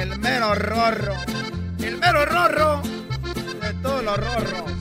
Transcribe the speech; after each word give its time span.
El 0.00 0.18
mero 0.18 0.54
rorro. 0.54 1.12
El 1.78 1.98
mero 1.98 2.24
rorro 2.24 2.80
de 3.60 3.74
todos 3.82 4.02
los 4.02 4.16
rorros. 4.16 4.72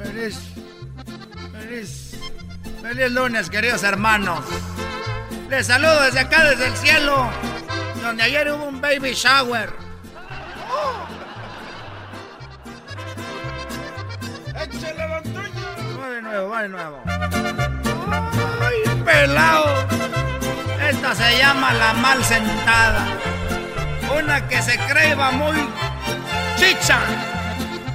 Feliz. 0.00 0.38
Feliz. 1.52 2.16
Feliz 2.80 3.10
lunes, 3.10 3.50
queridos 3.50 3.82
hermanos. 3.82 4.44
Les 5.50 5.66
saludo 5.66 6.00
desde 6.02 6.20
acá, 6.20 6.44
desde 6.44 6.68
el 6.68 6.76
cielo, 6.76 7.28
donde 8.00 8.22
ayer 8.22 8.48
hubo 8.52 8.66
un 8.66 8.80
baby 8.80 9.14
shower. 9.14 9.72
¡Échale, 14.54 15.08
Don 15.08 15.22
Toño! 15.34 16.00
Va 16.00 16.08
de 16.08 16.22
nuevo, 16.22 16.48
va 16.50 16.62
de 16.62 16.68
nuevo. 16.68 17.02
¡Ay, 18.60 19.02
pelado! 19.04 20.23
Esta 20.88 21.14
se 21.14 21.38
llama 21.38 21.72
la 21.72 21.94
mal 21.94 22.22
sentada. 22.24 23.06
Una 24.18 24.46
que 24.48 24.60
se 24.60 24.78
creía 24.78 25.30
muy 25.30 25.56
chicha. 26.56 26.98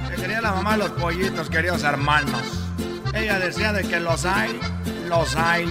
Se 0.08 0.16
quería 0.16 0.40
la 0.40 0.52
mamá 0.52 0.72
de 0.72 0.78
los 0.78 0.90
pollitos, 0.90 1.48
queridos 1.48 1.84
hermanos. 1.84 2.42
Ella 3.14 3.38
decía 3.38 3.72
de 3.72 3.82
que 3.84 4.00
los 4.00 4.24
hay, 4.24 4.58
los 5.08 5.36
hay. 5.36 5.64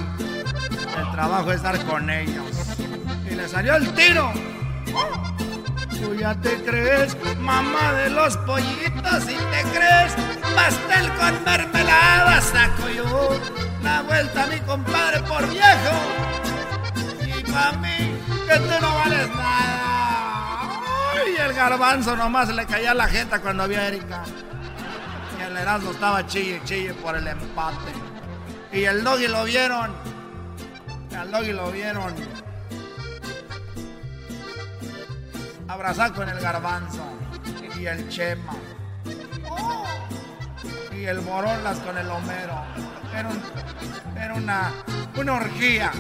El 0.97 1.12
trabajo 1.12 1.52
es 1.52 1.57
estar 1.57 1.78
con 1.85 2.09
ellos. 2.09 2.46
Y 3.30 3.36
le 3.36 3.47
salió 3.47 3.75
el 3.75 3.94
tiro. 3.94 4.31
Tú 6.01 6.16
ya 6.16 6.34
te 6.36 6.56
crees 6.63 7.18
mamá 7.40 7.94
de 7.94 8.09
los 8.12 8.38
pollitos 8.38 9.24
y 9.24 9.36
te 9.36 9.62
crees 9.74 10.13
pastel 10.56 11.12
con 11.13 11.44
mermelada. 11.44 12.41
Saco 12.41 12.90
yo 12.90 13.40
la 13.84 14.01
vuelta 14.03 14.44
a 14.44 14.47
mi 14.47 14.59
compadre 14.62 15.19
por 15.24 15.47
viejo. 15.50 16.19
Y 17.84 18.47
que 18.47 18.59
tú 18.59 18.81
no 18.81 18.96
vales 18.96 19.30
nada. 19.30 20.81
Ay, 21.14 21.36
el 21.40 21.53
garbanzo 21.53 22.16
nomás 22.16 22.50
le 22.50 22.66
caía 22.66 22.94
la 22.94 23.08
jeta 23.08 23.40
cuando 23.40 23.64
había 23.64 23.88
Erika. 23.88 24.24
Y 25.38 25.42
el 25.44 25.58
Erasmo 25.58 25.92
estaba 25.92 26.25
chille, 26.28 26.62
chille 26.66 26.94
por 26.96 27.16
el 27.16 27.28
empate. 27.28 27.92
Y 28.72 28.84
el 28.86 29.03
doggy 29.03 29.28
lo 29.28 29.44
vieron. 29.46 29.92
Al 31.18 31.31
doggy 31.31 31.52
lo 31.53 31.72
vieron. 31.72 32.14
Abrazar 35.68 36.14
con 36.14 36.28
el 36.30 36.40
garbanzo. 36.40 37.03
Y 37.80 37.86
el 37.86 38.09
chema. 38.09 38.53
Y 40.96 41.06
el 41.06 41.19
borolas 41.19 41.80
con 41.80 41.98
el 41.98 42.09
homero. 42.09 42.62
Era, 43.16 43.30
un- 43.30 44.18
era 44.18 44.34
una, 44.34 44.72
una 45.16 45.34
orgía. 45.34 45.92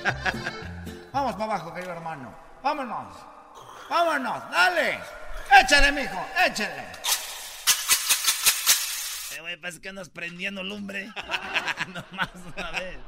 Vamos 1.12 1.32
para 1.32 1.44
abajo, 1.44 1.74
querido 1.74 1.92
hermano. 1.92 2.34
Vámonos. 2.62 3.14
Vámonos, 3.88 4.50
dale. 4.50 5.00
Échale, 5.60 5.92
mijo, 5.92 6.26
échale. 6.46 6.86
Eh, 9.34 9.40
güey, 9.40 9.56
parece 9.56 9.80
que 9.80 9.88
andas 9.88 10.08
prendiendo 10.08 10.62
lumbre. 10.62 11.06
Nomás 11.88 12.30
una 12.56 12.70
vez. 12.72 12.98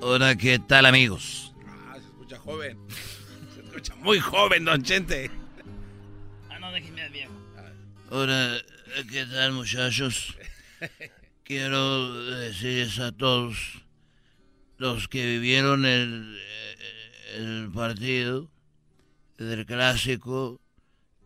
Hola, 0.00 0.36
¿qué 0.36 0.58
tal 0.58 0.86
amigos? 0.86 1.54
Ah, 1.88 1.94
se 1.94 2.06
escucha 2.06 2.38
joven. 2.38 2.78
Se 3.54 3.60
escucha 3.62 3.94
muy 3.96 4.18
joven, 4.18 4.64
don 4.64 4.82
Chente. 4.82 5.30
Ah, 6.50 6.58
no, 6.58 6.72
déjeme 6.72 7.02
al 7.02 7.10
viejo. 7.10 7.32
Hola, 8.10 8.58
¿qué 9.02 9.26
tal 9.26 9.52
muchachos? 9.52 10.36
Quiero 11.44 12.14
decirles 12.36 13.00
a 13.00 13.10
todos 13.10 13.82
los 14.78 15.08
que 15.08 15.26
vivieron 15.26 15.84
el, 15.84 16.40
el 17.34 17.70
partido 17.74 18.48
del 19.36 19.66
clásico 19.66 20.60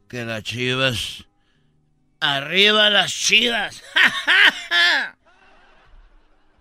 que 0.08 0.24
las 0.24 0.42
chivas... 0.44 1.26
¡Arriba 2.20 2.88
las 2.88 3.12
chivas! 3.12 3.82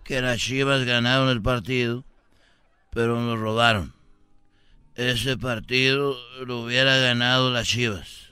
que 0.04 0.20
las 0.20 0.38
chivas 0.38 0.84
ganaron 0.84 1.30
el 1.30 1.40
partido, 1.40 2.04
pero 2.90 3.18
nos 3.18 3.38
robaron. 3.38 3.94
Ese 4.94 5.38
partido 5.38 6.18
lo 6.44 6.60
hubiera 6.60 6.98
ganado 6.98 7.50
las 7.50 7.66
chivas. 7.66 8.27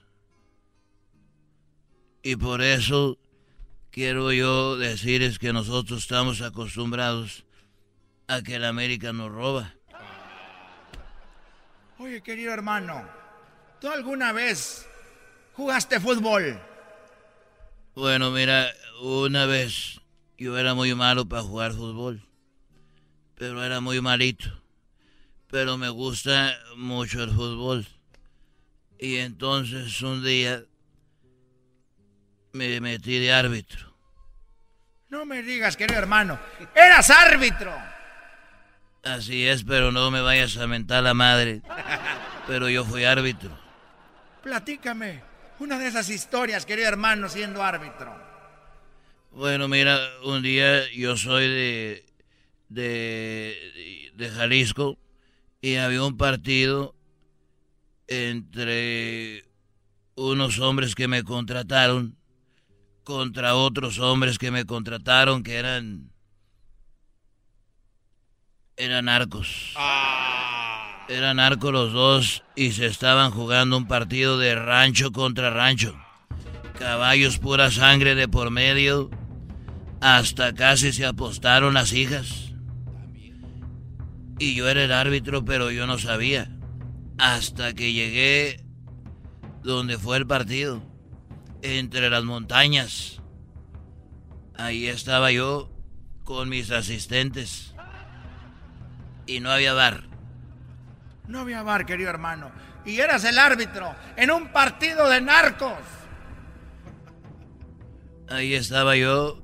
Y 2.26 2.34
por 2.34 2.60
eso 2.60 3.18
quiero 3.92 4.32
yo 4.32 4.76
decirles 4.76 5.38
que 5.38 5.52
nosotros 5.52 6.00
estamos 6.00 6.40
acostumbrados 6.40 7.44
a 8.26 8.42
que 8.42 8.56
el 8.56 8.64
América 8.64 9.12
nos 9.12 9.30
roba. 9.30 9.76
Oye, 12.00 12.20
querido 12.24 12.52
hermano, 12.52 13.08
¿tú 13.80 13.88
alguna 13.88 14.32
vez 14.32 14.88
jugaste 15.52 16.00
fútbol? 16.00 16.60
Bueno, 17.94 18.32
mira, 18.32 18.72
una 19.02 19.46
vez 19.46 20.00
yo 20.36 20.58
era 20.58 20.74
muy 20.74 20.96
malo 20.96 21.26
para 21.26 21.42
jugar 21.42 21.74
fútbol, 21.74 22.26
pero 23.36 23.62
era 23.62 23.80
muy 23.80 24.00
malito. 24.00 24.48
Pero 25.48 25.78
me 25.78 25.90
gusta 25.90 26.58
mucho 26.76 27.22
el 27.22 27.30
fútbol. 27.30 27.86
Y 28.98 29.18
entonces 29.18 30.02
un 30.02 30.24
día 30.24 30.64
me 32.56 32.80
metí 32.80 33.18
de 33.18 33.32
árbitro. 33.32 33.94
No 35.08 35.24
me 35.24 35.42
digas, 35.42 35.76
querido 35.76 35.98
hermano, 35.98 36.38
eras 36.74 37.10
árbitro. 37.10 37.72
Así 39.04 39.46
es, 39.46 39.62
pero 39.62 39.92
no 39.92 40.10
me 40.10 40.20
vayas 40.20 40.56
a 40.56 40.66
mentar 40.66 41.04
la 41.04 41.14
madre. 41.14 41.62
Pero 42.48 42.68
yo 42.68 42.84
fui 42.84 43.04
árbitro. 43.04 43.56
Platícame 44.42 45.22
una 45.60 45.78
de 45.78 45.86
esas 45.86 46.10
historias, 46.10 46.66
querido 46.66 46.88
hermano, 46.88 47.28
siendo 47.28 47.62
árbitro. 47.62 48.14
Bueno, 49.30 49.68
mira, 49.68 49.98
un 50.24 50.42
día 50.42 50.90
yo 50.92 51.16
soy 51.16 51.48
de, 51.48 52.06
de, 52.68 54.12
de 54.14 54.28
Jalisco 54.30 54.98
y 55.60 55.76
había 55.76 56.02
un 56.02 56.16
partido 56.16 56.94
entre 58.08 59.44
unos 60.14 60.58
hombres 60.58 60.94
que 60.94 61.08
me 61.08 61.22
contrataron 61.22 62.16
contra 63.06 63.54
otros 63.54 64.00
hombres 64.00 64.36
que 64.36 64.50
me 64.50 64.64
contrataron 64.66 65.44
que 65.44 65.54
eran 65.54 66.10
eran 68.76 69.04
narcos. 69.04 69.74
Ah. 69.76 71.06
Eran 71.08 71.36
narcos 71.36 71.72
los 71.72 71.92
dos 71.92 72.42
y 72.56 72.72
se 72.72 72.86
estaban 72.86 73.30
jugando 73.30 73.76
un 73.76 73.86
partido 73.86 74.38
de 74.38 74.56
rancho 74.56 75.12
contra 75.12 75.50
rancho. 75.50 75.96
Caballos 76.80 77.38
pura 77.38 77.70
sangre 77.70 78.16
de 78.16 78.26
por 78.26 78.50
medio. 78.50 79.08
Hasta 80.00 80.52
casi 80.52 80.92
se 80.92 81.06
apostaron 81.06 81.74
las 81.74 81.92
hijas. 81.92 82.54
Y 84.40 84.56
yo 84.56 84.68
era 84.68 84.82
el 84.82 84.92
árbitro, 84.92 85.44
pero 85.44 85.70
yo 85.70 85.86
no 85.86 85.98
sabía. 85.98 86.50
Hasta 87.18 87.72
que 87.72 87.92
llegué 87.92 88.64
donde 89.62 89.96
fue 89.96 90.16
el 90.16 90.26
partido. 90.26 90.95
Entre 91.62 92.10
las 92.10 92.24
montañas. 92.24 93.20
Ahí 94.56 94.86
estaba 94.86 95.32
yo 95.32 95.70
con 96.24 96.48
mis 96.48 96.70
asistentes. 96.70 97.74
Y 99.26 99.40
no 99.40 99.50
había 99.50 99.74
bar. 99.74 100.04
No 101.26 101.40
había 101.40 101.62
bar, 101.62 101.86
querido 101.86 102.10
hermano. 102.10 102.52
Y 102.84 103.00
eras 103.00 103.24
el 103.24 103.38
árbitro 103.38 103.94
en 104.16 104.30
un 104.30 104.52
partido 104.52 105.08
de 105.08 105.20
narcos. 105.20 105.72
Ahí 108.28 108.54
estaba 108.54 108.96
yo 108.96 109.42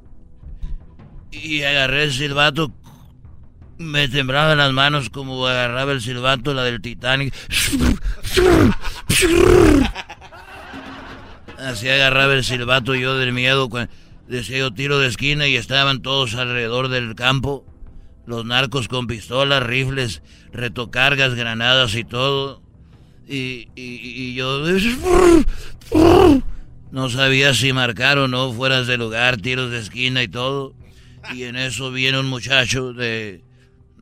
y 1.31 1.63
agarré 1.63 2.05
el 2.05 2.13
silbato. 2.13 2.73
Me 3.79 4.09
temblaban 4.09 4.59
las 4.59 4.73
manos 4.73 5.11
como 5.11 5.47
agarraba 5.47 5.93
el 5.93 6.01
silbato, 6.01 6.55
la 6.55 6.63
del 6.63 6.81
Titanic. 6.81 7.35
Así 11.63 11.89
agarraba 11.89 12.35
el 12.35 12.45
silbato 12.45 12.95
yo 12.95 13.17
del 13.17 13.33
miedo. 13.33 13.69
Decía 14.29 14.59
yo 14.59 14.73
tiro 14.73 14.99
de 14.99 15.09
esquina 15.09 15.47
y 15.47 15.57
estaban 15.57 16.03
todos 16.03 16.35
alrededor 16.35 16.89
del 16.89 17.15
campo. 17.15 17.65
Los 18.27 18.45
narcos 18.45 18.89
con 18.89 19.07
pistolas, 19.07 19.63
rifles, 19.63 20.23
retocargas, 20.53 21.35
granadas 21.35 21.95
y 21.95 22.05
todo. 22.05 22.63
Y, 23.29 23.69
y 23.75 24.35
yo... 24.35 24.65
No 26.93 27.09
sabía 27.09 27.55
si 27.55 27.73
marcar 27.73 28.19
o 28.19 28.29
no, 28.29 28.53
fueras 28.53 28.87
de 28.87 28.99
lugar, 28.99 29.39
tiros 29.39 29.71
de 29.71 29.79
esquina 29.79 30.23
y 30.23 30.29
todo. 30.29 30.75
Y 31.35 31.45
en 31.45 31.57
eso 31.57 31.91
viene 31.91 32.19
un 32.19 32.27
muchacho 32.27 32.93
de, 32.93 33.43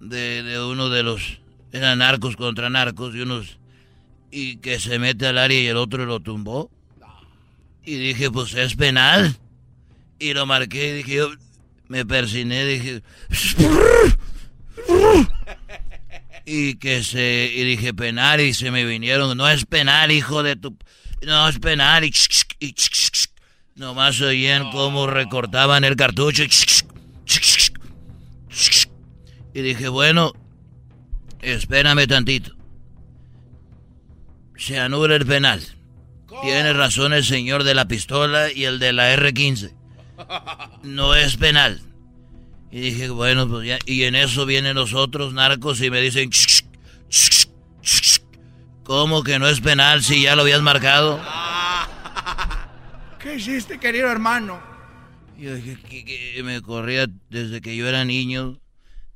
de, 0.00 0.60
uno 0.60 0.88
de 0.88 1.04
los... 1.04 1.40
Eran 1.72 1.98
narcos 1.98 2.36
contra 2.36 2.68
narcos 2.68 3.14
y 3.14 3.20
unos... 3.20 3.58
Y 4.32 4.56
que 4.56 4.80
se 4.80 4.98
mete 4.98 5.26
al 5.26 5.38
área 5.38 5.60
y 5.60 5.66
el 5.66 5.76
otro 5.76 6.04
lo 6.04 6.18
tumbó. 6.18 6.70
Y 7.90 7.96
dije, 7.96 8.30
pues 8.30 8.54
es 8.54 8.76
penal. 8.76 9.36
Y 10.20 10.32
lo 10.32 10.46
marqué 10.46 10.90
y 10.90 10.92
dije, 10.98 11.14
yo 11.14 11.32
me 11.88 12.06
persiné, 12.06 12.64
dije... 12.64 13.02
Y 16.44 16.76
que 16.76 17.02
se... 17.02 17.50
Y 17.52 17.64
dije, 17.64 17.92
penal 17.92 18.40
y 18.40 18.54
se 18.54 18.70
me 18.70 18.84
vinieron. 18.84 19.36
No 19.36 19.48
es 19.48 19.66
penal, 19.66 20.12
hijo 20.12 20.44
de 20.44 20.54
tu... 20.54 20.78
No, 21.26 21.48
es 21.48 21.58
penal. 21.58 22.04
Y, 22.04 22.14
y 22.60 22.76
nomás 23.74 24.20
oían 24.20 24.70
cómo 24.70 25.08
recortaban 25.08 25.82
el 25.82 25.96
cartucho. 25.96 26.44
Y 29.52 29.62
dije, 29.62 29.88
bueno, 29.88 30.32
espérame 31.42 32.06
tantito. 32.06 32.54
Se 34.56 34.78
anula 34.78 35.16
el 35.16 35.26
penal. 35.26 35.79
Tiene 36.42 36.72
razón 36.72 37.12
el 37.12 37.24
señor 37.24 37.64
de 37.64 37.74
la 37.74 37.86
pistola 37.86 38.52
y 38.52 38.64
el 38.64 38.78
de 38.78 38.92
la 38.92 39.14
R15. 39.14 39.72
No 40.82 41.14
es 41.14 41.36
penal. 41.36 41.82
Y 42.70 42.80
dije, 42.80 43.08
bueno, 43.10 43.48
pues 43.48 43.66
ya. 43.66 43.78
Y 43.84 44.04
en 44.04 44.14
eso 44.14 44.46
vienen 44.46 44.76
los 44.76 44.94
otros 44.94 45.32
narcos 45.32 45.80
y 45.80 45.90
me 45.90 46.00
dicen, 46.00 46.30
¿Cómo 48.90 49.22
que 49.22 49.38
no 49.38 49.46
es 49.46 49.60
penal 49.60 50.02
si 50.02 50.22
ya 50.22 50.34
lo 50.34 50.42
habías 50.42 50.62
marcado? 50.62 51.20
¿Qué 53.20 53.36
hiciste, 53.36 53.78
querido 53.78 54.10
hermano? 54.10 54.60
Yo 55.38 55.54
dije 55.54 55.78
que, 55.88 56.42
me 56.42 56.60
corría 56.60 57.06
desde 57.28 57.60
que 57.60 57.76
yo 57.76 57.86
era 57.86 58.04
niño. 58.04 58.58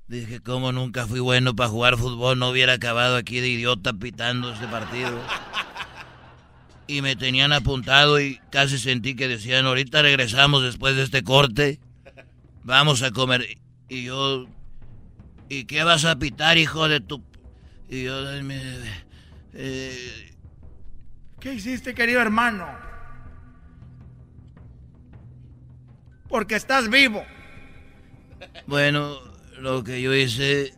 Dije, 0.07 0.39
como 0.39 0.71
nunca 0.71 1.09
fui 1.09 1.19
bueno 1.19 1.57
para 1.57 1.71
jugar 1.71 1.97
fútbol, 1.97 2.39
no 2.39 2.51
hubiera 2.51 2.75
acabado 2.75 3.17
aquí 3.17 3.41
de 3.41 3.49
idiota 3.49 3.93
pitando 3.95 4.53
este 4.53 4.69
partido. 4.69 5.11
Y 6.87 7.01
me 7.03 7.17
tenían 7.17 7.53
apuntado 7.53 8.21
y 8.21 8.41
casi 8.51 8.79
sentí 8.79 9.17
que 9.17 9.29
decían, 9.29 9.67
ahorita 9.67 10.03
regresamos 10.03 10.63
después 10.63 10.97
de 10.97 11.03
este 11.03 11.23
corte. 11.23 11.81
Vamos 12.63 13.03
a 13.03 13.11
comer. 13.11 13.59
Y 13.89 14.05
yo, 14.05 14.47
¿y 15.49 15.65
qué 15.65 15.83
vas 15.83 16.05
a 16.05 16.19
pitar, 16.19 16.59
hijo 16.59 16.89
de 16.89 17.01
tu... 17.01 17.23
Y 17.89 18.05
yo, 18.05 18.15
eh, 19.55 20.35
¿Qué 21.41 21.55
hiciste, 21.55 21.95
querido 21.95 22.21
hermano? 22.21 22.67
Porque 26.29 26.57
estás 26.57 26.89
vivo. 26.89 27.25
Bueno, 28.67 29.19
lo 29.59 29.85
que 29.85 30.01
yo 30.01 30.15
hice, 30.15 30.75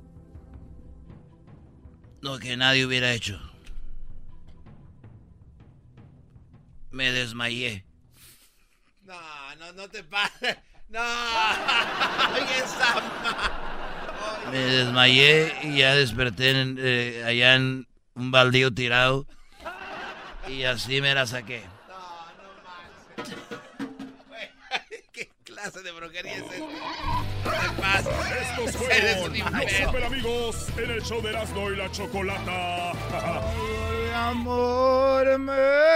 lo 2.20 2.38
que 2.38 2.56
nadie 2.56 2.85
hubiera 2.85 3.12
hecho. 3.12 3.41
Me 6.96 7.12
desmayé. 7.12 7.84
No, 9.02 9.14
no, 9.56 9.70
no 9.75 9.87
te 9.90 10.02
pases. 10.02 10.56
No. 10.88 10.98
Me 14.50 14.58
desmayé 14.58 15.52
y 15.64 15.76
ya 15.76 15.94
desperté 15.94 16.54
eh, 16.78 17.22
allá 17.22 17.56
en 17.56 17.87
un 18.14 18.31
baldío 18.31 18.72
tirado. 18.72 19.26
Y 20.48 20.62
así 20.62 21.02
me 21.02 21.12
la 21.12 21.26
saqué. 21.26 21.64
No, 21.87 21.98
no 22.38 22.48
manches. 22.64 23.37
¿Qué 25.12 25.28
clase 25.44 25.82
de 25.82 25.93
brujería 25.93 26.37
es 26.37 26.44
esta? 26.44 26.58
No 26.58 27.22
te 27.50 27.69
pases. 27.82 28.14
Estos 28.40 28.75
fueron 28.76 29.38
los 29.38 29.72
super 29.72 30.04
amigos 30.04 30.69
en 30.78 30.90
el 30.93 31.02
show 31.02 31.20
de 31.20 31.28
Erasmo 31.28 31.70
y 31.70 31.76
la 31.76 31.93
Chocolata. 31.93 32.93
Ay, 32.93 34.10
amor, 34.14 35.38
me 35.38 35.95